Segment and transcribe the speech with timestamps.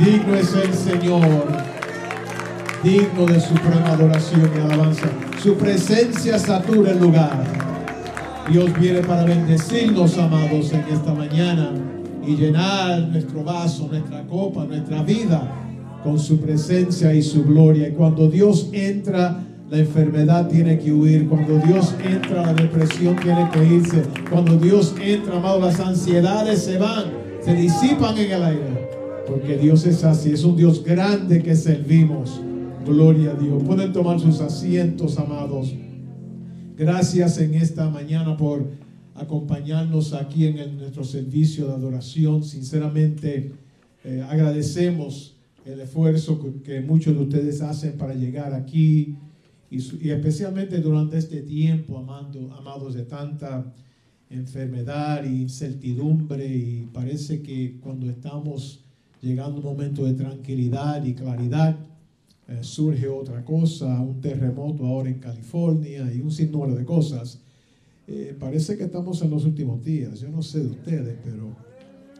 [0.00, 1.46] Digno es el Señor,
[2.82, 5.06] digno de suprema adoración y alabanza.
[5.40, 7.44] Su presencia satura el lugar.
[8.50, 11.70] Dios viene para bendecirnos, amados, en esta mañana
[12.26, 15.42] y llenar nuestro vaso, nuestra copa, nuestra vida
[16.02, 17.88] con su presencia y su gloria.
[17.88, 21.28] Y cuando Dios entra, la enfermedad tiene que huir.
[21.28, 24.02] Cuando Dios entra, la depresión tiene que irse.
[24.28, 28.88] Cuando Dios entra, amados, las ansiedades se van, se disipan en el aire.
[29.26, 32.40] Porque Dios es así, es un Dios grande que servimos.
[32.86, 33.62] Gloria a Dios.
[33.62, 35.74] Pueden tomar sus asientos, amados.
[36.76, 38.66] Gracias en esta mañana por
[39.14, 42.42] acompañarnos aquí en nuestro servicio de adoración.
[42.42, 43.52] Sinceramente,
[44.04, 49.16] eh, agradecemos el esfuerzo que, muchos de ustedes hacen para llegar aquí
[49.70, 49.76] y,
[50.08, 53.74] especialmente durante este tiempo, amando, amados de tanta
[54.30, 58.84] enfermedad e incertidumbre y parece que cuando estamos
[59.20, 61.76] llegando a un momento de tranquilidad y claridad,
[62.48, 67.40] eh, surge otra cosa, un terremoto ahora en California y un sinnúmero de cosas.
[68.06, 70.20] Eh, parece que estamos en los últimos días.
[70.20, 71.54] Yo no sé de ustedes, pero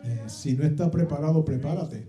[0.05, 2.07] eh, si no está preparado, prepárate.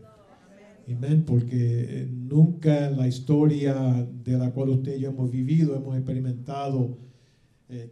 [0.90, 5.96] Amén, porque nunca en la historia de la cual usted y yo hemos vivido, hemos
[5.96, 6.98] experimentado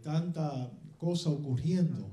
[0.02, 2.10] tanta cosa ocurriendo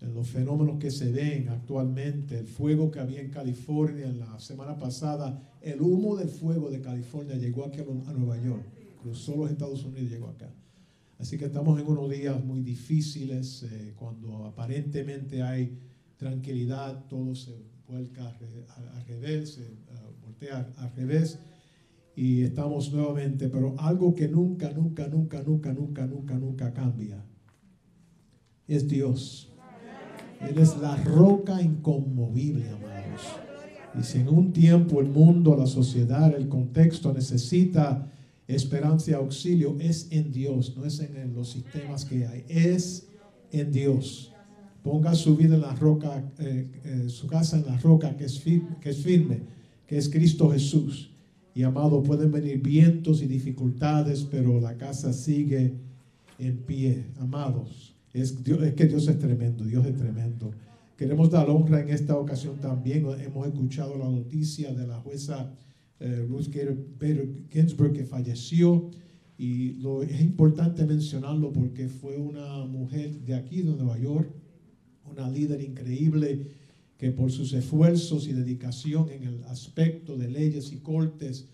[0.00, 4.40] en los fenómenos que se ven actualmente, el fuego que había en California en la
[4.40, 8.64] semana pasada, el humo del fuego de California llegó aquí a Nueva York,
[9.00, 10.52] cruzó los Estados Unidos y llegó acá.
[11.18, 15.78] Así que estamos en unos días muy difíciles, eh, cuando aparentemente hay
[16.16, 17.52] tranquilidad, todo se
[17.86, 19.68] vuelca al revés, se
[20.24, 21.38] voltea al revés
[22.16, 26.71] y estamos nuevamente, pero algo que nunca, nunca, nunca, nunca, nunca, nunca, nunca
[28.74, 29.48] es Dios.
[30.40, 33.22] Él es la roca inconmovible, amados.
[33.98, 38.10] Y si en un tiempo el mundo, la sociedad, el contexto necesita
[38.46, 43.08] esperanza y auxilio, es en Dios, no es en los sistemas que hay, es
[43.50, 44.32] en Dios.
[44.82, 48.40] Ponga su vida en la roca, eh, eh, su casa en la roca que es,
[48.40, 49.42] firme, que es firme,
[49.86, 51.10] que es Cristo Jesús.
[51.54, 55.74] Y amado, pueden venir vientos y dificultades, pero la casa sigue
[56.38, 57.91] en pie, amados.
[58.12, 60.52] Es, es que Dios es tremendo, Dios es tremendo.
[60.96, 63.06] Queremos dar honra en esta ocasión también.
[63.24, 65.52] Hemos escuchado la noticia de la jueza
[65.98, 66.48] eh, Ruth
[67.00, 68.90] Bader Ginsburg que falleció.
[69.38, 74.30] Y lo, es importante mencionarlo porque fue una mujer de aquí, de Nueva York,
[75.10, 76.46] una líder increíble
[76.98, 81.48] que por sus esfuerzos y dedicación en el aspecto de leyes y cortes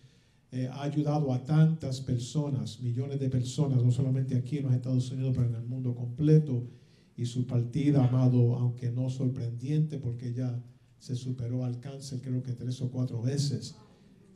[0.51, 5.11] eh, ha ayudado a tantas personas, millones de personas, no solamente aquí en los Estados
[5.11, 6.67] Unidos, pero en el mundo completo.
[7.17, 10.63] Y su partida, amado, aunque no sorprendente, porque ella
[10.99, 13.77] se superó al cáncer creo que tres o cuatro veces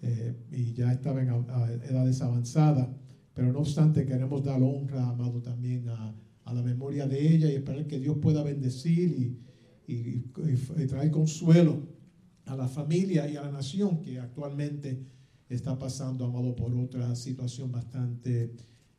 [0.02, 2.88] eh, y ya estaba en edades avanzadas.
[3.34, 7.54] Pero no obstante, queremos dar honra, amado, también a, a la memoria de ella y
[7.54, 10.30] esperar que Dios pueda bendecir y, y,
[10.76, 11.86] y traer consuelo
[12.44, 15.06] a la familia y a la nación que actualmente
[15.54, 18.54] está pasando, amado, por otra situación bastante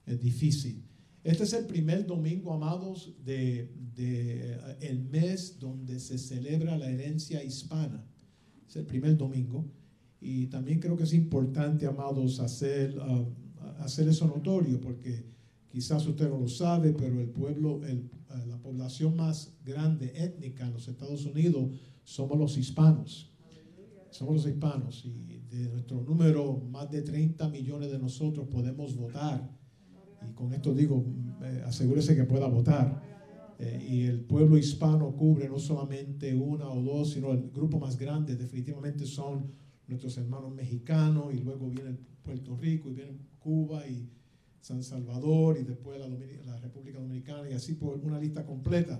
[0.05, 0.83] eh, difícil.
[1.23, 7.41] Este es el primer domingo, amados, de, eh, el mes donde se celebra la herencia
[7.43, 8.05] hispana.
[8.67, 9.65] Es el primer domingo.
[10.19, 13.25] Y también creo que es importante, amados, hacer, uh,
[13.79, 15.25] hacer eso notorio, porque
[15.69, 20.65] quizás usted no lo sabe, pero el pueblo, el, uh, la población más grande étnica
[20.65, 21.71] en los Estados Unidos
[22.03, 23.31] somos los hispanos.
[24.11, 25.05] Somos los hispanos.
[25.05, 29.49] Y de nuestro número, más de 30 millones de nosotros podemos votar.
[30.27, 31.05] Y con esto digo,
[31.43, 33.01] eh, asegúrese que pueda votar.
[33.59, 37.97] Eh, y el pueblo hispano cubre no solamente una o dos, sino el grupo más
[37.97, 39.51] grande definitivamente son
[39.87, 44.09] nuestros hermanos mexicanos y luego viene Puerto Rico y viene Cuba y
[44.59, 48.99] San Salvador y después la, la República Dominicana y así por una lista completa.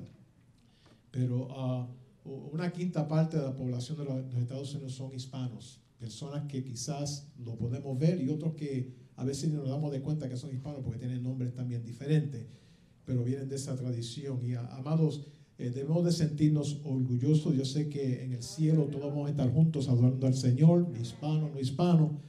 [1.09, 6.47] Pero uh, una quinta parte de la población de los Estados Unidos son hispanos personas
[6.47, 10.27] que quizás lo podemos ver y otros que a veces no nos damos de cuenta
[10.27, 12.45] que son hispanos porque tienen nombres también diferentes,
[13.05, 14.39] pero vienen de esa tradición.
[14.43, 15.25] Y amados,
[15.57, 17.55] eh, debemos de sentirnos orgullosos.
[17.55, 21.49] Yo sé que en el cielo todos vamos a estar juntos adorando al Señor, hispano,
[21.53, 22.19] no hispano,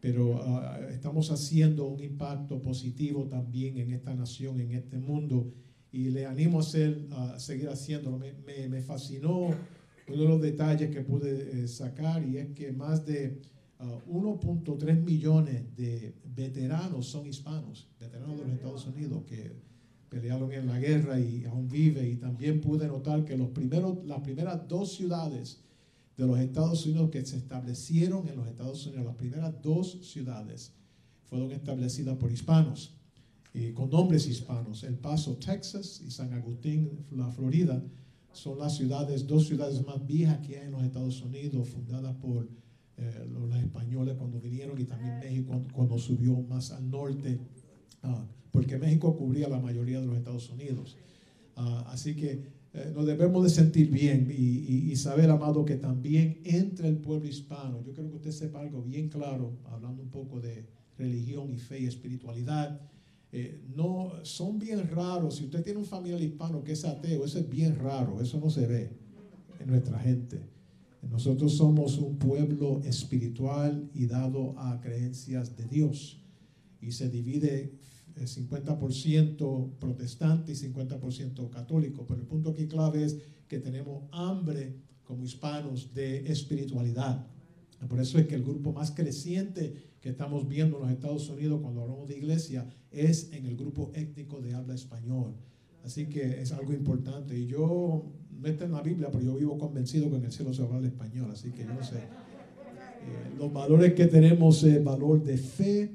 [0.00, 5.52] pero ah, estamos haciendo un impacto positivo también en esta nación, en este mundo.
[5.92, 8.18] Y le animo a, hacer, a seguir haciéndolo.
[8.18, 9.50] Me, me, me fascinó
[10.08, 13.40] uno de los detalles que pude eh, sacar y es que más de
[13.78, 19.52] 1.3 ah, millones de veteranos son hispanos, veteranos de los Estados Unidos que
[20.08, 22.08] pelearon en la guerra y aún vive.
[22.08, 25.60] Y también pude notar que los primeros, las primeras dos ciudades
[26.16, 29.06] de los Estados Unidos que se establecieron en los Estados Unidos.
[29.06, 30.72] Las primeras dos ciudades
[31.24, 32.94] fueron establecidas por hispanos,
[33.74, 34.84] con nombres hispanos.
[34.84, 37.82] El Paso, Texas y San Agustín, la Florida,
[38.34, 42.48] son las ciudades, dos ciudades más viejas que hay en los Estados Unidos, fundadas por
[42.96, 47.38] eh, los, españoles cuando vinieron y también México cuando subió más al norte,
[48.02, 50.96] ah, porque México cubría la mayoría de los Estados Unidos.
[51.56, 52.42] Ah, así que
[52.72, 57.28] eh, nos debemos de sentir bien y, y, saber, amado, que también entre el pueblo
[57.28, 60.66] hispano, yo creo que usted sepa algo bien claro, hablando un poco de
[60.98, 62.80] religión y fe y espiritualidad,
[63.36, 65.34] eh, no, son bien raros.
[65.34, 68.48] Si usted tiene un familiar hispano que es ateo, eso es bien raro, eso no
[68.48, 68.92] se ve
[69.58, 70.40] en nuestra gente.
[71.10, 76.20] Nosotros somos un pueblo espiritual y dado a creencias de Dios.
[76.80, 77.74] Y se divide
[78.14, 82.06] 50% protestante y 50% católico.
[82.06, 87.26] Pero el punto aquí clave es que tenemos hambre como hispanos de espiritualidad.
[87.88, 91.60] Por eso es que el grupo más creciente que estamos viendo en los Estados Unidos
[91.62, 95.34] cuando hablamos de iglesia es en el grupo étnico de habla español.
[95.84, 97.38] Así que es algo importante.
[97.38, 100.52] Y yo, no está en la Biblia, pero yo vivo convencido que en el cielo
[100.54, 101.30] se habla español.
[101.30, 101.98] Así que yo no sé.
[101.98, 105.92] Eh, los valores que tenemos es valor de fe,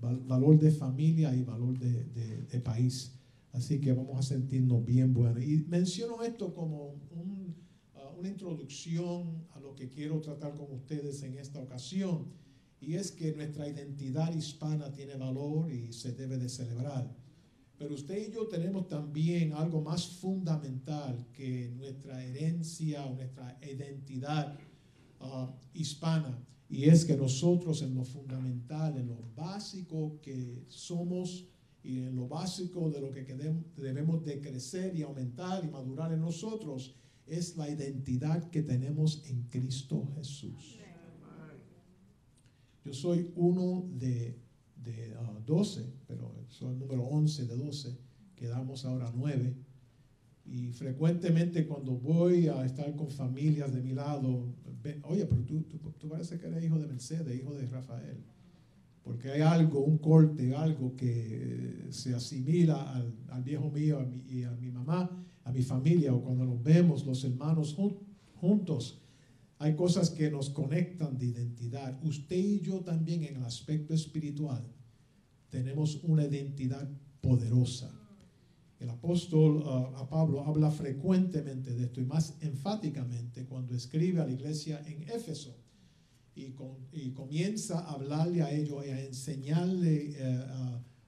[0.00, 3.14] valor de familia y valor de, país.
[3.52, 5.42] Así que vamos a sentirnos bien buenos.
[5.42, 7.47] Y menciono esto como uh,
[8.18, 12.26] una introducción a lo que quiero tratar con ustedes en esta ocasión.
[12.80, 17.12] Y es que nuestra identidad hispana tiene valor y se debe de celebrar.
[17.76, 24.58] Pero usted y yo tenemos también algo más fundamental que nuestra herencia o nuestra identidad
[25.20, 26.38] uh, hispana
[26.70, 31.46] y es que nosotros en lo fundamental, en lo básico que somos
[31.82, 33.24] y en lo básico de lo que
[33.76, 36.94] debemos de crecer y aumentar y madurar en nosotros,
[37.28, 40.78] es la identidad que tenemos en Cristo Jesús.
[42.84, 44.38] Yo soy uno de,
[44.76, 45.14] de
[45.44, 47.98] 12, ah, pero soy el número 11 de 12,
[48.34, 49.54] quedamos ahora 9
[50.50, 54.46] y frecuentemente cuando voy a estar con familias de mi lado,
[55.02, 58.24] oye, pero tú, tú, tú parece que eres hijo de Mercedes, hijo de Rafael.
[59.02, 64.52] Porque hay algo, un corte, algo que se asimila al, al viejo mío y a
[64.52, 65.10] mi mamá,
[65.48, 67.76] a mi familia, o cuando nos vemos los hermanos
[68.40, 69.02] juntos,
[69.58, 71.98] hay cosas que nos conectan de identidad.
[72.04, 74.62] Usted y yo también en el aspecto espiritual
[75.50, 76.88] tenemos una identidad
[77.20, 77.98] poderosa
[78.80, 84.26] el apóstol uh, a Pablo habla frecuentemente de esto y más enfáticamente cuando escribe a
[84.26, 85.56] la iglesia en Éfeso
[86.34, 86.52] y,
[87.10, 90.44] comienza a hablarle a ellos y a enseñarle eh,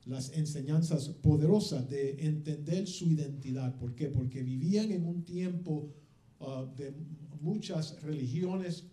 [0.05, 3.77] las enseñanzas poderosas de entender su identidad.
[3.77, 4.09] ¿Por qué?
[4.09, 5.93] Porque vivían en un tiempo
[6.41, 6.95] uh, de
[7.41, 8.85] muchas religiones,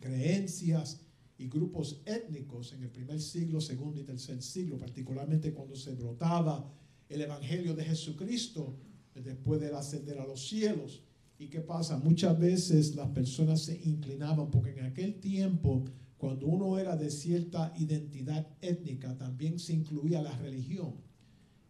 [0.00, 1.00] creencias
[1.38, 6.72] y grupos étnicos en el primer siglo, segundo y tercer siglo, particularmente cuando se brotaba
[7.08, 8.76] el Evangelio de Jesucristo
[9.14, 11.02] después de ascender a los cielos.
[11.38, 11.96] ¿Y qué pasa?
[11.98, 15.84] Muchas veces las personas se inclinaban porque en aquel tiempo,
[16.18, 20.94] cuando uno era de cierta identidad étnica, también se incluía la religión.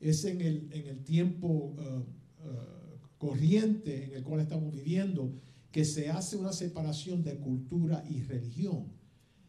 [0.01, 5.35] Es en el, en el tiempo uh, uh, corriente en el cual estamos viviendo
[5.71, 8.87] que se hace una separación de cultura y religión.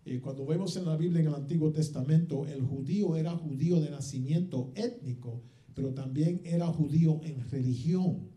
[0.05, 3.89] Eh, cuando vemos en la Biblia, en el Antiguo Testamento, el judío era judío de
[3.89, 5.41] nacimiento étnico,
[5.73, 8.27] pero también era judío en religión.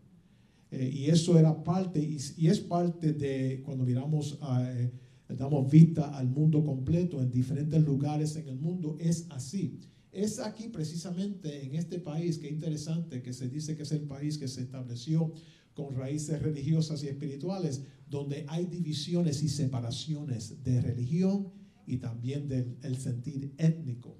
[0.71, 4.91] Eh, y eso era parte, y, es parte de cuando miramos, eh,
[5.35, 9.79] damos vista al mundo completo en diferentes lugares en el mundo, es así.
[10.11, 14.37] Es aquí precisamente en este país, que interesante, que se dice que es el país
[14.37, 15.33] que se estableció
[15.73, 21.51] con raíces religiosas y espirituales, donde hay divisiones y separaciones de religión
[21.87, 24.17] y también del sentir étnico.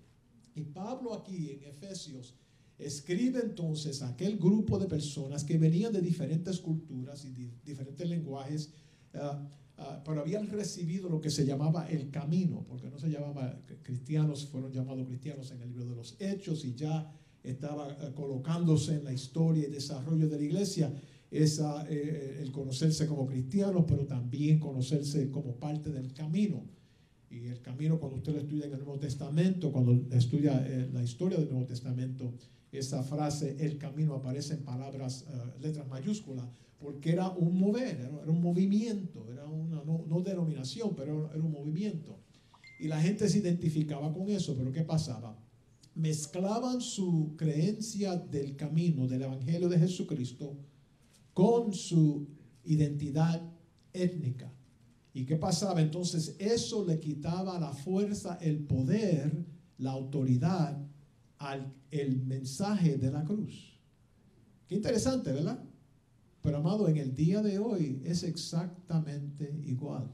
[0.56, 2.36] Y Pablo aquí en Efesios
[2.78, 8.72] escribe entonces a aquel grupo de personas que venían de diferentes culturas y diferentes lenguajes,
[9.14, 9.48] ah,
[10.06, 14.72] pero habían recibido lo que se llamaba el camino, porque no se llamaba cristianos, fueron
[14.72, 17.12] llamados cristianos en el libro de los Hechos y ya
[17.44, 20.94] estaba ah, colocándose en la historia y desarrollo de la iglesia
[21.30, 26.64] esa, eh, el conocerse como cristianos, pero también conocerse como parte del camino.
[27.30, 31.04] Y el camino, cuando usted lo estudia en el Nuevo Testamento, cuando estudia eh, la
[31.04, 32.32] historia del Nuevo Testamento,
[32.72, 36.46] esa frase, el camino, aparece en palabras, eh, letras mayúsculas,
[36.84, 42.20] porque era un mover, era, un movimiento, era una, no, denominación, pero era un movimiento.
[42.78, 45.40] Y la gente se identificaba con eso, pero ¿qué pasaba?
[45.96, 50.58] Mezclaban su creencia del camino, del Evangelio de Jesucristo,
[51.34, 52.28] con su
[52.66, 53.42] identidad
[53.94, 54.52] étnica.
[55.14, 55.82] ¿Y qué pasaba?
[55.82, 59.46] Entonces eso le quitaba la fuerza, el poder,
[59.78, 60.86] la autoridad
[61.38, 63.80] al el mensaje de la cruz.
[64.68, 65.64] Qué interesante, ¿verdad?
[66.44, 70.12] Pero amado, en el día de hoy es exactamente igual.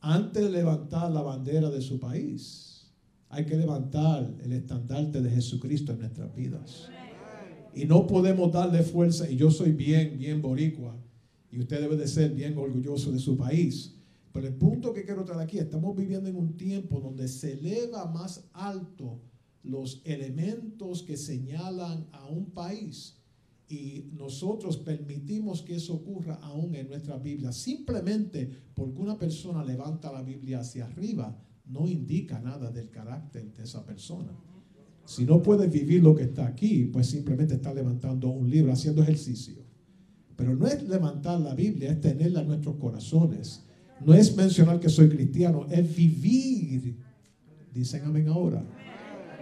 [0.00, 2.90] Antes de levantar la bandera de su país,
[3.28, 6.88] hay que levantar el estandarte de Jesucristo en nuestras vidas.
[7.74, 10.96] Y no podemos darle fuerza, y yo soy bien, bien boricua,
[11.50, 13.96] y usted debe de ser bien orgulloso de su país.
[14.32, 18.06] Pero el punto que quiero traer aquí, estamos viviendo en un tiempo donde se eleva
[18.06, 19.20] más alto
[19.62, 23.18] los elementos que señalan a un país
[23.74, 27.50] y nosotros permitimos que eso ocurra aún en nuestra Biblia.
[27.50, 33.64] Simplemente porque una persona levanta la Biblia hacia arriba no indica nada del carácter de
[33.64, 34.32] esa persona.
[35.06, 39.02] Si no puede vivir lo que está aquí, pues simplemente está levantando un libro, haciendo
[39.02, 39.56] ejercicio.
[40.36, 43.64] Pero no es levantar la Biblia, es tenerla en nuestros corazones.
[44.04, 46.96] No es mencionar que soy cristiano, es vivir.
[47.72, 48.64] Dicen amén ahora.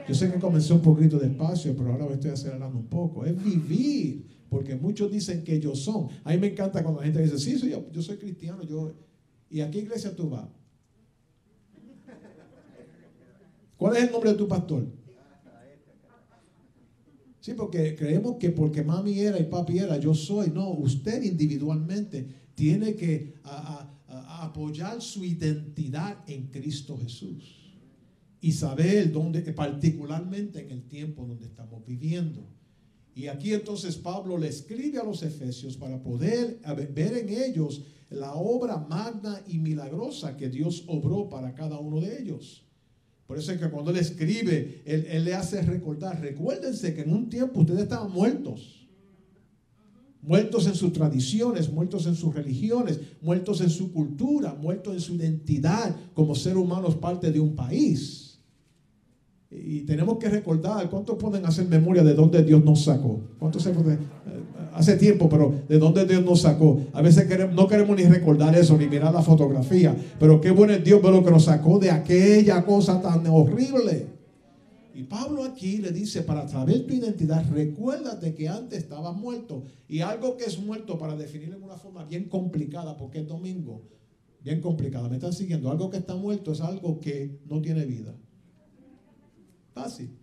[0.09, 3.25] Yo sé que comencé un poquito despacio, pero ahora me estoy acelerando un poco.
[3.25, 6.09] Es vivir, porque muchos dicen que ellos son.
[6.25, 8.63] A mí me encanta cuando la gente dice, sí, soy yo, yo soy cristiano.
[8.65, 8.95] Yo...
[9.49, 10.49] ¿Y a qué iglesia tú vas?
[13.77, 14.87] ¿Cuál es el nombre de tu pastor?
[17.41, 20.51] Sí, porque creemos que porque mami era y papi era, yo soy.
[20.51, 23.35] No, usted individualmente tiene que
[24.13, 27.62] apoyar su identidad en Cristo Jesús
[28.43, 32.45] y saber dónde, particularmente en el tiempo donde estamos viviendo.
[33.15, 36.61] Y aquí entonces Pablo le escribe a los efesios para poder
[36.93, 42.21] ver en ellos la obra magna y milagrosa que Dios obró para cada uno de
[42.21, 42.67] ellos.
[43.29, 47.13] Por eso es que cuando él escribe, él, él le hace recordar, recuérdense que en
[47.13, 48.89] un tiempo ustedes estaban muertos.
[50.21, 55.15] Muertos en sus tradiciones, muertos en sus religiones, muertos en su cultura, muertos en su
[55.15, 58.32] identidad como ser humanos parte de un país.
[59.55, 63.21] Y tenemos que recordar, ¿cuántos pueden hacer memoria de dónde Dios nos sacó?
[63.39, 63.67] ¿Cuántos?
[63.67, 63.99] Eh,
[64.73, 66.81] hace tiempo, pero de dónde Dios nos sacó.
[66.93, 69.95] A veces no queremos ni recordar eso, ni mirar la fotografía.
[70.19, 74.07] Pero qué bueno es Dios lo que nos sacó de aquella cosa tan horrible.
[74.95, 79.65] Y Pablo aquí le dice, para saber tu identidad, recuérdate que antes estabas muerto.
[79.89, 83.83] Y algo que es muerto, para definirlo en una forma bien complicada, porque es domingo,
[84.43, 85.09] bien complicada.
[85.09, 85.71] ¿Me están siguiendo?
[85.71, 88.15] Algo que está muerto es algo que no tiene vida.
[89.73, 90.19] Fácil.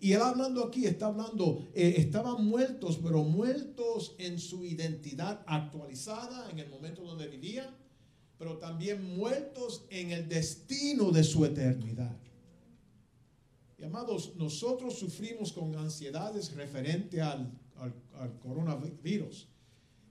[0.00, 6.50] Y él hablando aquí, está hablando, eh, estaban muertos, pero muertos en su identidad actualizada
[6.50, 7.74] en el momento donde vivían,
[8.36, 12.14] pero también muertos en el destino de su eternidad.
[13.78, 17.50] Y amados, nosotros sufrimos con ansiedades referente al,
[18.18, 19.48] al coronavirus,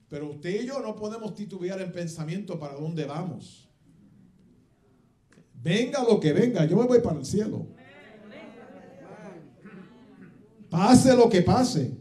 [0.09, 3.69] pero usted y yo no podemos titubear en pensamiento para dónde vamos.
[5.61, 7.72] Venga lo que venga, yo me voy para el cielo.
[10.73, 11.91] Pase lo que pase.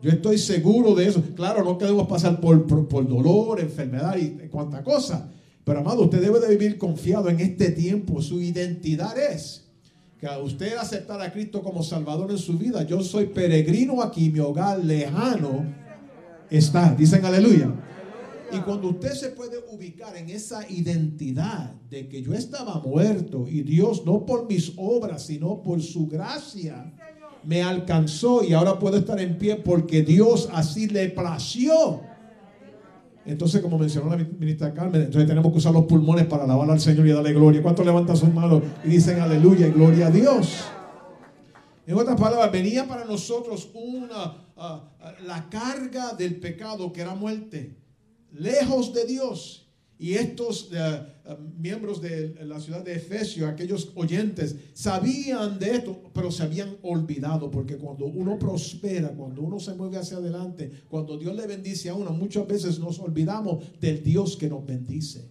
[0.00, 1.20] Yo estoy seguro de eso.
[1.34, 5.28] Claro, no queremos pasar por, por, dolor, enfermedad y cuanta cosa.
[5.64, 8.22] Pero amado, usted debe de vivir confiado en este tiempo.
[8.22, 9.68] Su identidad es
[10.20, 12.84] que a usted aceptar a Cristo como Salvador en su vida.
[12.84, 15.66] Yo soy peregrino aquí, mi hogar lejano
[16.48, 16.94] está.
[16.94, 17.74] Dicen aleluya.
[18.52, 23.62] Y cuando usted se puede ubicar en esa identidad de que yo estaba muerto y
[23.62, 26.92] Dios no por mis obras, sino por su gracia
[27.44, 32.00] me alcanzó y ahora puedo estar en pie porque Dios así le plació.
[33.24, 36.80] Entonces, como mencionó la ministra Carmen, entonces tenemos que usar los pulmones para alabar al
[36.80, 37.62] Señor y darle gloria.
[37.62, 40.64] ¿Cuántos levantan sus manos y dicen aleluya y gloria a Dios?
[41.86, 47.14] En otras palabras, venía para nosotros una, ah, ah, la carga del pecado que era
[47.14, 47.76] muerte,
[48.32, 49.61] lejos de Dios.
[50.02, 51.00] Y estos eh,
[51.56, 57.48] miembros de la ciudad de Efesio, aquellos oyentes, sabían de esto, pero se habían olvidado,
[57.52, 61.94] porque cuando uno prospera, cuando uno se mueve hacia adelante, cuando Dios le bendice a
[61.94, 65.30] uno, muchas veces nos olvidamos del Dios que nos bendice.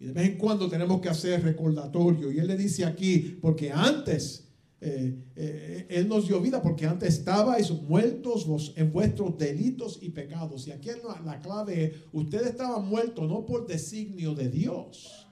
[0.00, 2.32] Y de vez en cuando tenemos que hacer recordatorio.
[2.32, 4.43] Y Él le dice aquí, porque antes
[4.86, 10.66] eh, eh, Él nos dio vida porque antes estabais muertos en vuestros delitos y pecados.
[10.66, 15.26] Y aquí la, la clave ustedes estaban muertos no por designio de Dios,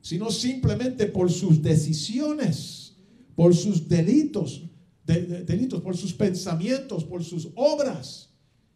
[0.00, 2.94] sino simplemente por sus decisiones,
[3.34, 4.62] por sus delitos,
[5.04, 8.28] delitos, por sus pensamientos, por sus obras.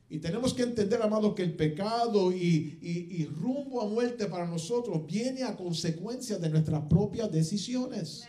[0.08, 5.04] Y tenemos que entender, amado, que el pecado y, y, rumbo a muerte para nosotros
[5.06, 8.24] viene a consecuencia de nuestras propias decisiones.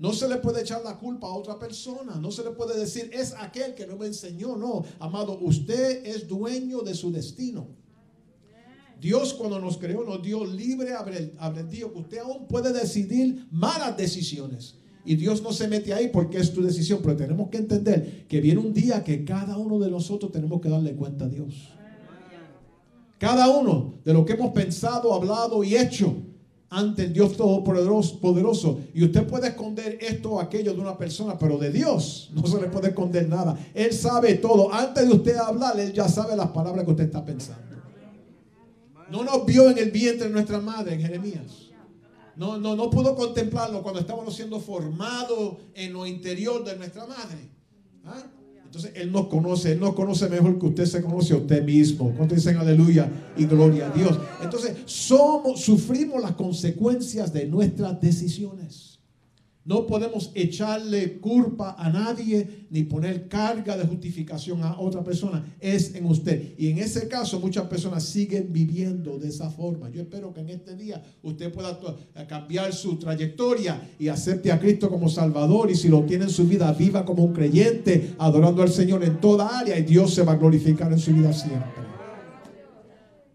[0.00, 2.16] No se le puede echar la culpa a otra persona.
[2.16, 4.56] No se le puede decir, es aquel que no me enseñó.
[4.56, 7.68] No, amado, usted es dueño de su destino.
[8.98, 10.94] Dios cuando nos creó nos dio libre
[11.38, 14.76] albedrío, que usted aún puede decidir malas decisiones.
[15.04, 18.40] Y Dios no se mete ahí porque es tu decisión, pero tenemos que entender que
[18.40, 21.74] viene un día que cada uno de nosotros tenemos que darle cuenta a Dios.
[23.18, 26.29] Cada uno de lo que hemos pensado, hablado y hecho
[26.70, 28.80] ante el Dios Todopoderoso.
[28.94, 32.60] Y usted puede esconder esto o aquello de una persona, pero de Dios no se
[32.60, 33.58] le puede esconder nada.
[33.74, 34.72] Él sabe todo.
[34.72, 37.60] Antes de usted hablar, Él ya sabe las palabras que usted está pensando.
[39.10, 41.70] No nos vio en el vientre de nuestra madre, en Jeremías.
[42.36, 47.50] No, no, no pudo contemplarlo cuando estábamos siendo formados en lo interior de nuestra madre.
[48.04, 48.22] ¿Ah?
[48.70, 52.14] Entonces Él nos conoce, Él nos conoce mejor que usted se conoce a usted mismo.
[52.16, 54.16] ¿Cuánto dicen aleluya y gloria a Dios?
[54.44, 58.99] Entonces somos, sufrimos las consecuencias de nuestras decisiones.
[59.62, 65.44] No podemos echarle culpa a nadie ni poner carga de justificación a otra persona.
[65.60, 66.54] Es en usted.
[66.56, 69.90] Y en ese caso muchas personas siguen viviendo de esa forma.
[69.90, 71.78] Yo espero que en este día usted pueda
[72.26, 75.70] cambiar su trayectoria y acepte a Cristo como Salvador.
[75.70, 79.20] Y si lo tiene en su vida, viva como un creyente, adorando al Señor en
[79.20, 79.78] toda área.
[79.78, 81.82] Y Dios se va a glorificar en su vida siempre.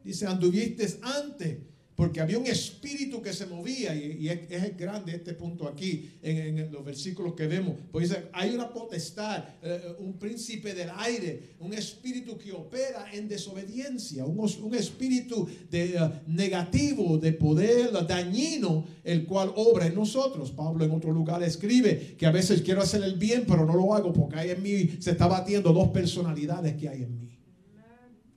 [0.04, 5.68] Dice, anduviste antes porque había un espíritu que se movía y, es, grande este punto
[5.68, 7.76] aquí en, los versículos que vemos.
[7.92, 14.26] Pues hay una potestad, eh, un príncipe del aire, un espíritu que opera en desobediencia,
[14.26, 20.52] un, espíritu de, eh, negativo, de poder dañino, el cual obra en nosotros.
[20.52, 23.94] Pablo en otro lugar escribe que a veces quiero hacer el bien, pero no lo
[23.94, 27.25] hago porque hay en mí, se está batiendo dos personalidades que hay en mí.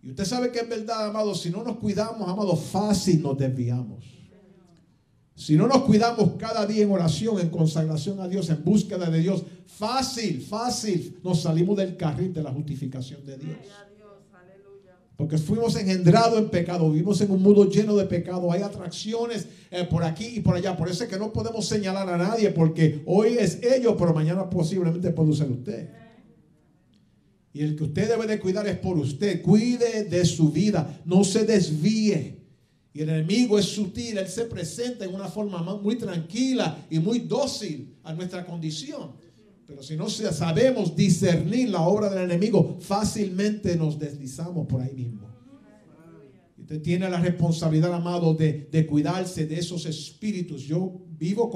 [0.03, 4.05] Y usted sabe que es verdad, amado, si no nos cuidamos, amado, fácil nos desviamos.
[5.35, 9.21] Si no nos cuidamos cada día en oración, en consagración a Dios, en búsqueda de
[9.21, 13.57] Dios, fácil, fácil nos salimos del carril de la justificación de Dios.
[15.17, 19.85] Porque fuimos engendrados en pecado, vivimos en un mundo lleno de pecado, hay atracciones eh,
[19.85, 20.77] por aquí y por allá.
[20.77, 24.49] Por eso es que no podemos señalar a nadie, porque hoy es ellos, pero mañana
[24.49, 25.89] posiblemente puede ser usted.
[27.59, 29.43] Y el que usted debe de cuidar es por usted.
[29.43, 31.03] Cuide de su vida.
[31.05, 32.39] No se desvíe.
[32.95, 34.17] Y el enemigo es sutil.
[34.17, 39.11] Él se presenta en una forma muy tranquila y muy dócil a nuestra condición.
[39.67, 45.27] Pero si no sabemos discernir la obra del enemigo, fácilmente nos deslizamos por ahí mismo.
[46.61, 50.63] Usted tiene la responsabilidad, amado, de, de cuidarse de esos espíritus.
[50.63, 51.51] Yo vivo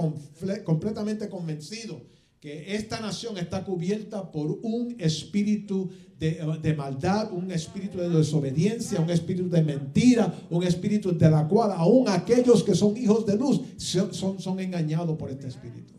[0.65, 2.03] completamente convencido
[2.43, 9.11] que esta nación está cubierta por un espíritu de, maldad, un espíritu de desobediencia, un
[9.11, 13.61] espíritu de mentira, un espíritu de la cual aún aquellos que son hijos de luz
[13.77, 15.95] son, son engañados por este espíritu.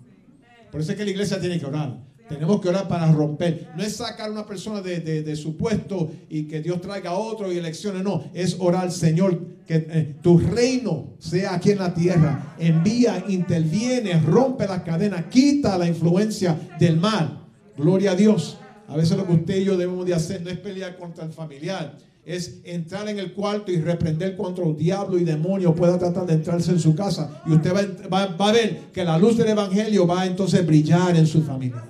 [0.70, 1.98] Por eso es que la iglesia tiene que orar.
[2.30, 3.70] Tenemos que orar para romper.
[3.76, 7.52] No es sacar a una persona de, su puesto y que Dios traiga a otro
[7.52, 8.04] y elecciones.
[8.04, 12.56] No, es orar, Señor, que eh, tu reino sea aquí en la tierra.
[12.58, 17.40] Envía, interviene, rompe las cadenas, quita la influencia del mal.
[17.78, 18.58] Gloria a Dios.
[18.88, 21.32] A veces lo que usted y yo debemos de hacer no es pelear contra el
[21.32, 26.26] familiar es entrar en el cuarto y reprender contra el diablo y demonio pueda tratar
[26.26, 27.42] de entrarse en su casa.
[27.46, 27.74] Y usted
[28.10, 31.44] va, va, a ver que la luz del evangelio va a entonces brillar en su
[31.44, 31.84] familia.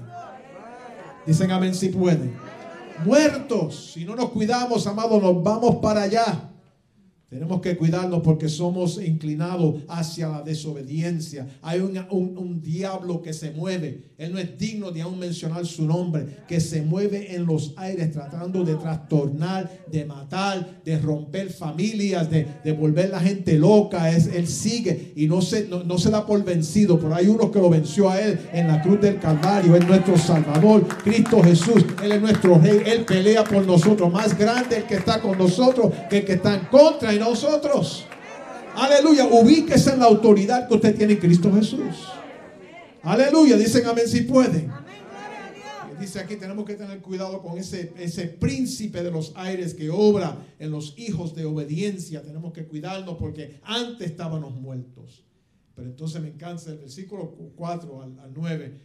[1.25, 2.35] Dicen amén si pueden.
[3.05, 6.52] Muertos, si no nos cuidamos, amados, nos vamos para allá.
[7.33, 11.47] Tenemos que cuidarnos porque somos inclinados hacia la desobediencia.
[11.63, 14.11] Hay un, un, diablo que se mueve.
[14.17, 16.43] Él no es digno de aún mencionar su nombre.
[16.47, 22.45] Que se mueve en los aires tratando de trastornar, de matar, de romper familias, de,
[22.63, 24.11] de volver la gente loca.
[24.11, 26.99] Es, él sigue y no se, no, no se da por vencido.
[26.99, 29.75] Pero hay uno que lo venció a él en la cruz del Calvario.
[29.75, 31.83] Es nuestro Salvador, Cristo Jesús.
[32.03, 32.83] Él es nuestro Rey.
[32.85, 34.13] Él pelea por nosotros.
[34.13, 38.05] Más grande el que está con nosotros que el que está en contra nosotros.
[38.75, 42.07] Aleluya, ubíquese en la autoridad que usted tiene en Cristo Jesús.
[43.03, 44.71] Aleluya, dicen amén si pueden.
[45.99, 50.37] Dice aquí, tenemos que tener cuidado con ese, ese príncipe de los aires que obra
[50.59, 52.21] en los hijos de obediencia.
[52.23, 55.23] Tenemos que cuidarnos porque antes estábamos muertos.
[55.75, 58.79] Pero entonces me encanta el versículo 4 al, al 9.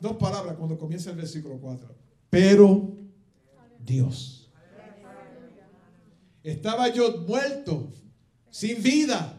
[0.00, 1.94] Dos palabras cuando comienza el versículo 4.
[2.28, 2.94] Pero
[3.82, 4.37] Dios.
[6.48, 7.92] Estaba yo muerto,
[8.48, 9.34] sin vida,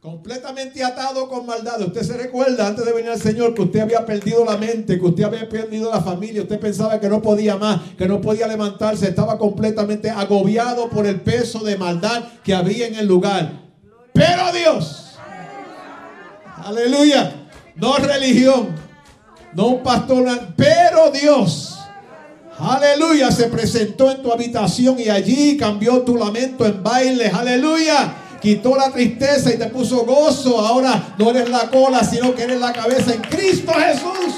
[0.00, 1.80] completamente atado con maldad.
[1.80, 5.06] Usted se recuerda antes de venir al Señor que usted había perdido la mente, que
[5.06, 9.08] usted había perdido la familia, usted pensaba que no podía más, que no podía levantarse,
[9.08, 13.58] estaba completamente agobiado por el peso de maldad que había en el lugar.
[14.12, 15.14] Pero Dios,
[16.58, 18.74] aleluya, no religión,
[19.54, 21.69] no un pastor, pero Dios
[22.60, 27.28] Aleluya, se presentó en tu habitación y allí cambió tu lamento en baile.
[27.28, 28.14] Aleluya.
[28.42, 30.60] Quitó la tristeza y te puso gozo.
[30.60, 34.34] Ahora no eres la cola, sino que eres la cabeza en Cristo Jesús.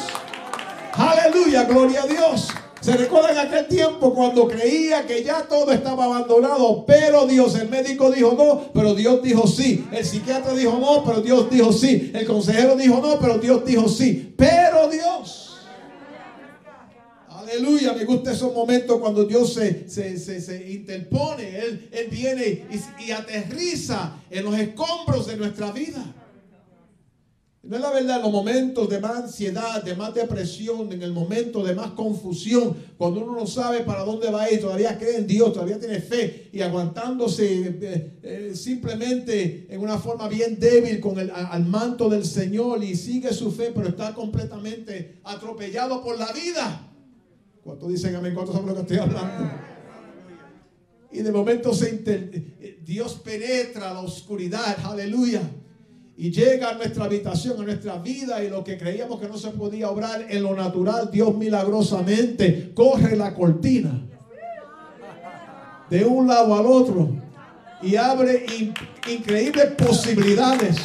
[0.92, 2.48] Aleluya, gloria a Dios.
[2.80, 7.68] Se recuerda en aquel tiempo cuando creía que ya todo estaba abandonado, pero Dios, el
[7.68, 9.86] médico dijo no, pero Dios dijo sí.
[9.92, 12.12] El psiquiatra dijo no, pero Dios dijo sí.
[12.14, 14.34] El consejero dijo no, pero Dios dijo sí.
[14.36, 15.41] Pero Dios.
[17.52, 23.10] Aleluya, me gusta esos momentos cuando Dios se, se, interpone, Él, él viene y, y
[23.10, 26.02] aterriza en los escombros de nuestra vida.
[27.62, 31.12] No es la verdad, en los momentos de más ansiedad, de más depresión, en el
[31.12, 35.18] momento de más confusión, cuando uno no sabe para dónde va a ir, todavía cree
[35.18, 41.00] en Dios, todavía tiene fe y aguantándose eh, eh, simplemente en una forma bien débil
[41.00, 46.18] con el al manto del Señor y sigue su fe, pero está completamente atropellado por
[46.18, 46.91] la vida.
[47.62, 48.34] ¿Cuántos dicen amén?
[48.34, 49.50] ¿Cuántos saben lo que estoy hablando?
[51.12, 55.42] Y de momento se eh, Dios penetra la oscuridad, aleluya
[56.16, 59.50] y llega a nuestra habitación, a nuestra vida y lo que creíamos que no se
[59.50, 64.08] podía obrar en lo natural, Dios milagrosamente corre la cortina
[65.88, 67.10] de un lado al otro
[67.82, 68.46] y abre
[69.08, 70.76] increíbles posibilidades.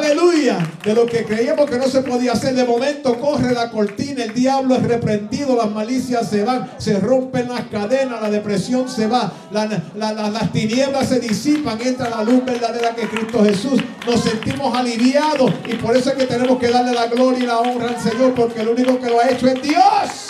[0.00, 0.58] Aleluya.
[0.82, 2.54] De lo que creíamos que no se podía hacer.
[2.54, 4.24] De momento corre la cortina.
[4.24, 5.56] El diablo es reprendido.
[5.56, 6.70] Las malicias se van.
[6.78, 8.20] Se rompen las cadenas.
[8.22, 9.30] La depresión se va.
[9.52, 11.78] las tinieblas se disipan.
[11.82, 13.80] Entra la luz verdadera que es Cristo Jesús.
[14.06, 15.52] Nos sentimos aliviados.
[15.66, 18.34] Y por eso es que tenemos que darle la gloria y la honra al Señor.
[18.34, 20.28] Porque el único que lo ha hecho es Dios.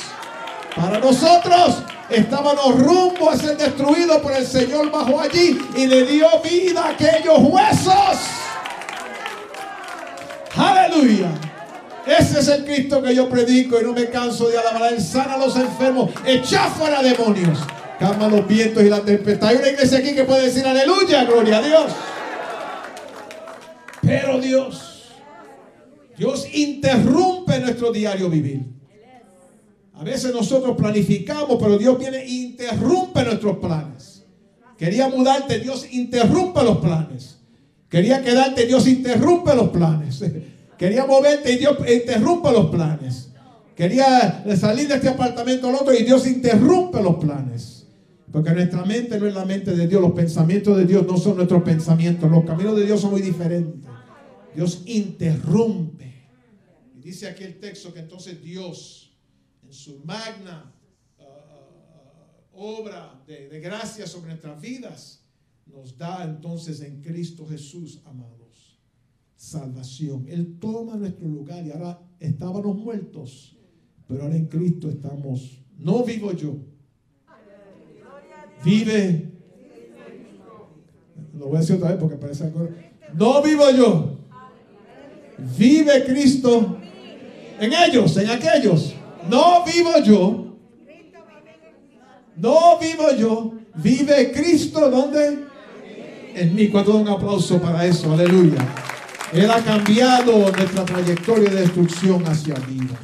[0.74, 4.18] Para nosotros estábamos rumbo a ser destruidos.
[4.20, 8.09] Pero el Señor bajó allí y le dio vida a aquellos huesos.
[12.06, 14.92] Ese es el Cristo que yo predico y no me canso de alabar.
[14.92, 17.58] Él sana a los enfermos, echa fuera demonios,
[17.98, 19.50] calma los vientos y la tempestad.
[19.50, 21.92] Hay una iglesia aquí que puede decir aleluya, gloria a Dios.
[24.02, 25.12] Pero Dios,
[26.16, 28.64] Dios interrumpe nuestro diario vivir.
[29.94, 34.24] A veces nosotros planificamos, pero Dios viene e interrumpe nuestros planes.
[34.78, 37.38] Quería mudarte, Dios interrumpe los planes.
[37.90, 40.22] Quería quedarte, Dios interrumpe los planes.
[40.80, 43.28] Quería moverte y Dios interrumpe los planes.
[43.76, 47.86] Quería salir de este apartamento al otro y Dios interrumpe los planes.
[48.32, 50.00] Porque nuestra mente no es la mente de Dios.
[50.00, 52.30] Los pensamientos de Dios no son nuestros pensamientos.
[52.30, 53.90] Los caminos de Dios son muy diferentes.
[54.54, 56.14] Dios interrumpe.
[56.96, 59.14] Y dice aquí el texto que entonces Dios,
[59.62, 60.72] en su magna
[61.18, 65.26] uh, uh, obra de, de gracia sobre nuestras vidas,
[65.66, 68.40] nos da entonces en Cristo Jesús, amados,
[69.40, 70.26] salvación.
[70.28, 73.56] Él toma nuestro lugar y ahora estábamos muertos,
[74.06, 75.64] pero ahora en Cristo estamos.
[75.78, 76.58] No vivo yo.
[78.62, 79.30] Vive.
[81.32, 82.68] Lo voy a decir otra vez porque parece algo.
[83.14, 84.18] No vivo yo.
[85.58, 86.76] Vive Cristo
[87.58, 88.94] en ellos, en aquellos.
[89.30, 90.58] No vivo yo.
[92.36, 93.54] No vivo yo.
[93.76, 95.48] Vive Cristo donde?
[96.34, 96.68] en mí.
[96.68, 98.12] ¿Cuánto un aplauso para eso?
[98.12, 98.89] Aleluya.
[99.32, 102.98] Él ha cambiado nuestra trayectoria de destrucción hacia vida.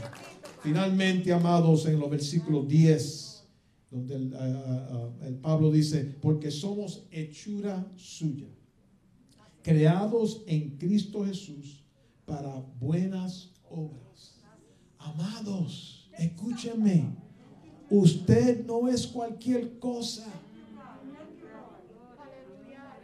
[0.61, 3.45] Finalmente, amados, en los versículos 10,
[3.93, 4.37] donde el,
[5.25, 8.49] el Pablo dice, porque somos hechura suya,
[9.63, 11.85] creados en Cristo Jesús
[12.25, 14.41] para buenas obras.
[14.99, 17.05] Amados, escúchenme,
[17.89, 20.27] usted no es cualquier cosa.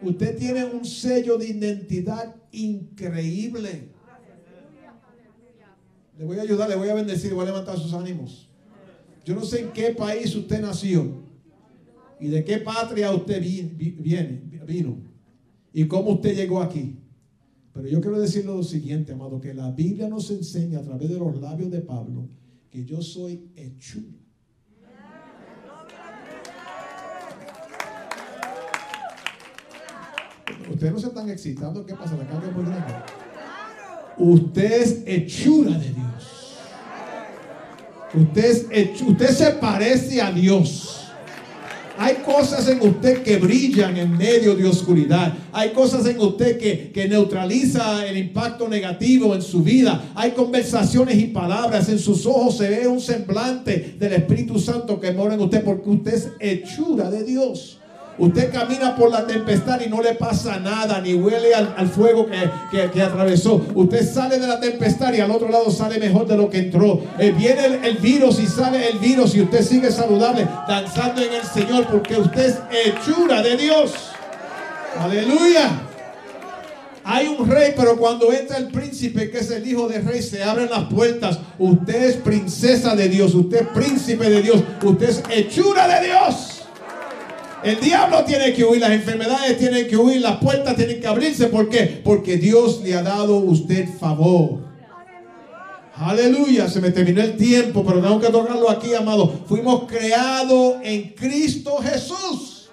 [0.03, 3.91] Usted tiene un sello de identidad increíble.
[6.19, 8.49] Le voy a ayudar, le voy a bendecir, voy a levantar sus ánimos.
[9.25, 11.23] Yo no sé en qué país usted nació
[12.19, 14.99] y de qué patria usted viene, vino
[15.73, 16.99] y cómo usted llegó aquí.
[17.73, 21.19] Pero yo quiero decirle lo siguiente, amado, que la Biblia nos enseña a través de
[21.19, 22.29] los labios de Pablo
[22.71, 24.01] que yo soy hecho
[30.73, 31.85] Ustedes no se están excitando.
[31.85, 32.17] ¿Qué pasa?
[32.17, 34.35] La carga es muy.
[34.35, 36.59] Usted es hechura de Dios.
[38.15, 40.99] Usted, es usted se parece a Dios.
[41.99, 45.35] Hay cosas en usted que brillan en medio de oscuridad.
[45.53, 50.11] Hay cosas en usted que, que, neutraliza el impacto negativo en su vida.
[50.15, 51.89] Hay conversaciones y palabras.
[51.89, 55.91] En sus ojos se ve un semblante del Espíritu Santo que mora en usted porque
[55.91, 57.82] usted es hechura de Dios.
[58.23, 62.29] Usted camina por la tempestad y no le pasa nada, ni huele al, fuego
[62.71, 63.67] que, atravesó.
[63.75, 67.03] Usted sale de la tempestad y al otro lado sale mejor de lo que entró.
[67.19, 71.33] Eh, viene el, el, virus y sale el virus y usted sigue saludable, danzando en
[71.33, 73.93] el Señor, porque usted es hechura de Dios.
[75.01, 75.81] Aleluya.
[77.03, 80.45] Hay un rey, pero cuando entra el príncipe, que es el hijo del rey, se
[80.45, 81.41] abren las puertas.
[81.59, 86.52] Usted es princesa de Dios, usted es príncipe de Dios, usted es hechura de Dios.
[87.65, 91.47] El diablo tiene que huir, las enfermedades tienen que huir, las puertas tienen que abrirse.
[91.47, 92.01] ¿Por qué?
[92.03, 94.73] Porque Dios le ha dado usted favor.
[95.95, 99.29] Aleluya, se me terminó el tiempo, pero tengo que tocarlo aquí, amado.
[99.47, 102.71] Fuimos creados en Cristo Jesús.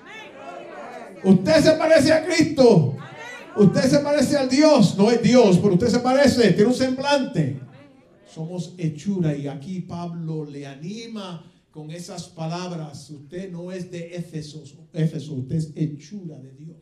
[1.23, 2.95] Usted se parece a Cristo.
[3.55, 7.59] Usted se parece al Dios, no es Dios, pero usted se parece, tiene un semblante.
[8.33, 13.09] Somos hechura y aquí Pablo le anima con esas palabras.
[13.09, 16.77] Usted no es de Éfeso, Éfeso, usted es hechura de Dios.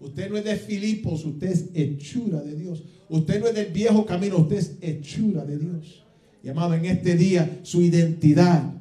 [0.00, 2.84] Usted no es de Filipos, usted es hechura de Dios.
[3.08, 6.04] Usted no es del viejo camino, usted es hechura de Dios.
[6.42, 8.74] Y amado, en este día su identidad,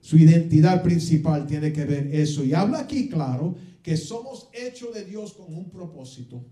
[0.00, 2.44] su identidad principal tiene que ver eso.
[2.44, 6.44] Y habla aquí, claro, que somos hechos de Dios con un propósito.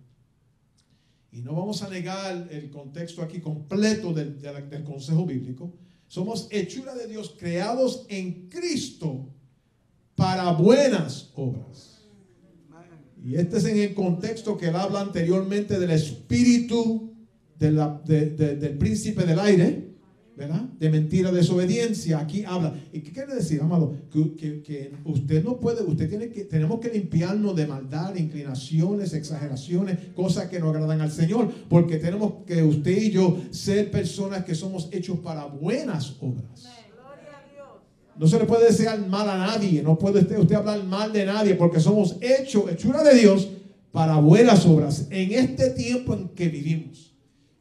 [1.32, 4.40] Y no vamos a negar el contexto aquí completo del,
[4.84, 5.72] consejo bíblico.
[6.10, 9.28] Somos hechura de Dios creados en Cristo
[10.16, 12.02] para buenas obras.
[13.22, 17.14] Y este es en el contexto que él habla anteriormente del espíritu
[17.60, 19.89] del príncipe del aire
[20.78, 22.18] de mentira, desobediencia.
[22.18, 22.74] Aquí habla.
[22.92, 23.94] ¿Y qué quiere decir, amado?
[24.10, 30.48] Que, usted no puede, usted tiene que, tenemos que limpiarnos de maldad, inclinaciones, exageraciones, cosas
[30.48, 31.50] que no agradan al Señor.
[31.68, 36.66] Porque tenemos que usted y yo ser personas que somos hechos para buenas obras.
[38.16, 39.82] No se le puede desear mal a nadie.
[39.82, 43.48] No puede usted hablar mal de nadie porque somos hechos, hechura de Dios
[43.92, 47.09] para buenas obras en este tiempo en que vivimos.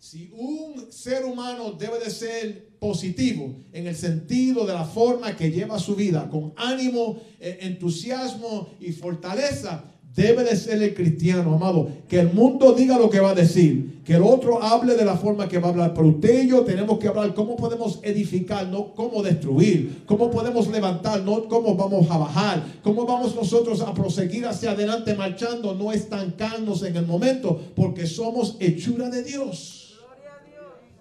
[0.02, 5.52] Si un ser humano debe de ser positivo en el sentido de la forma que
[5.52, 9.84] lleva su vida, con ánimo, eh, entusiasmo y fortaleza,
[10.16, 11.90] debe de ser el cristiano, amado.
[12.08, 15.18] Que el mundo diga lo que va a decir, que el otro hable de la
[15.18, 15.94] forma que va a hablar.
[15.94, 20.70] Pero usted y yo tenemos que hablar cómo podemos edificar, no cómo destruir, cómo podemos
[20.70, 25.92] levantar, no cómo vamos a bajar, cómo vamos nosotros a proseguir hacia adelante marchando, no
[25.92, 29.79] estancarnos en el momento, porque somos hechura de Dios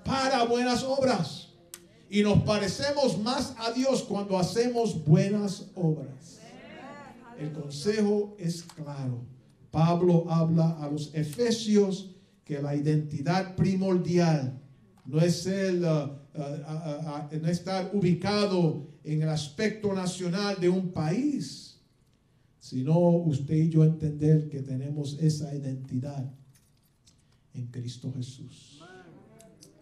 [0.08, 1.50] para buenas obras.
[2.10, 6.40] Y nos parecemos más a Dios cuando hacemos buenas obras.
[7.38, 9.20] El consejo es claro.
[9.70, 12.10] Pablo habla a los efesios
[12.44, 14.58] que la identidad primordial
[15.04, 15.88] no es el uh,
[16.34, 21.78] uh, uh, no estar ubicado en el aspecto nacional de un país,
[22.58, 26.30] sino usted y yo entender que tenemos esa identidad
[27.54, 28.82] en Cristo Jesús.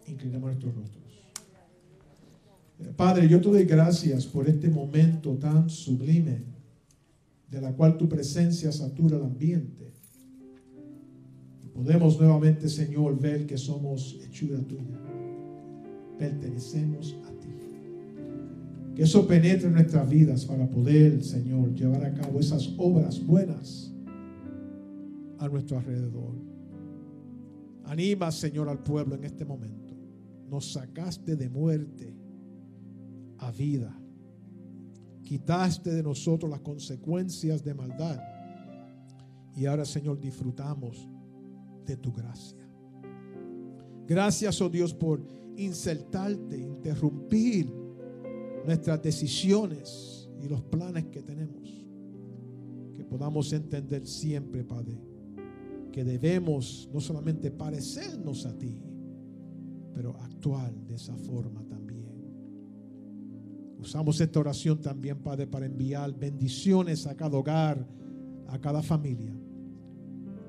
[0.07, 1.03] Inclinamos nuestros rostros.
[2.95, 6.43] Padre, yo te doy gracias por este momento tan sublime
[7.49, 9.93] de la cual tu presencia satura el ambiente.
[11.73, 14.99] Podemos nuevamente, Señor, ver que somos hechura tuya.
[16.17, 17.47] Pertenecemos a ti.
[18.95, 23.93] Que eso penetre en nuestras vidas para poder, Señor, llevar a cabo esas obras buenas
[25.39, 26.33] a nuestro alrededor.
[27.85, 29.86] Anima, Señor, al pueblo en este momento.
[30.47, 32.15] Nos sacaste de muerte
[33.39, 33.97] a vida.
[35.23, 38.19] Quitaste de nosotros las consecuencias de maldad.
[39.55, 41.09] Y ahora, Señor, disfrutamos
[41.85, 42.67] de tu gracia.
[44.07, 45.21] Gracias, oh Dios, por
[45.57, 47.73] insertarte, interrumpir
[48.65, 51.85] nuestras decisiones y los planes que tenemos.
[52.93, 55.01] Que podamos entender siempre, Padre,
[55.91, 58.81] que debemos no solamente parecernos a ti,
[59.97, 62.05] pero actuar de esa forma también.
[63.79, 67.83] Usamos esta oración también, Padre, para enviar bendiciones a cada hogar,
[68.47, 69.33] a cada familia.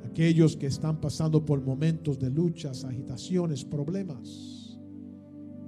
[0.05, 4.79] Aquellos que están pasando por momentos de luchas, agitaciones, problemas.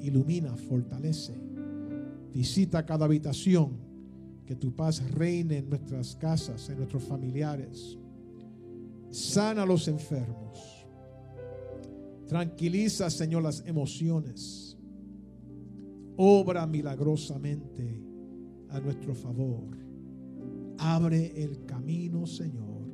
[0.03, 1.41] Ilumina, fortalece.
[2.35, 3.79] Visita cada habitación.
[4.45, 7.97] Que tu paz reine en nuestras casas, en nuestros familiares.
[9.09, 10.80] Sana a los enfermos.
[12.31, 14.79] Tranquiliza, Señor, las emociones
[16.17, 18.01] obra milagrosamente
[18.69, 19.77] a nuestro favor.
[20.79, 22.89] Abre el camino, Señor,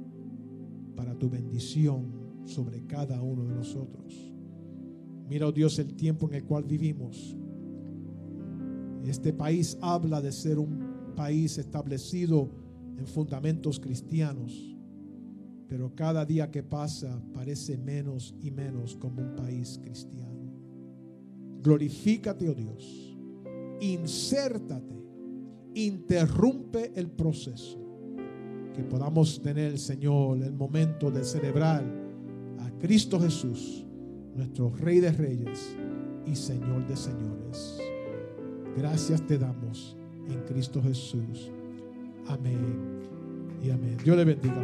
[0.97, 4.33] para tu bendición sobre cada uno de nosotros.
[5.29, 7.37] Mira, oh Dios, el tiempo en el cual vivimos.
[9.05, 12.49] Este país habla de ser un país establecido
[12.97, 14.76] en fundamentos cristianos,
[15.69, 20.53] pero cada día que pasa parece menos y menos como un país cristiano.
[21.63, 23.17] Glorifícate, oh Dios.
[23.81, 24.95] Insértate.
[25.75, 27.79] Interrumpe el proceso.
[28.75, 31.85] Que podamos tener, Señor, el momento de celebrar
[32.61, 33.85] a Cristo Jesús,
[34.35, 35.77] nuestro Rey de Reyes
[36.27, 37.79] y Señor de Señores.
[38.77, 39.97] Gracias te damos
[40.29, 41.51] en Cristo Jesús.
[42.29, 43.01] Amén
[43.63, 43.97] y amén.
[44.05, 44.63] Dios le bendiga.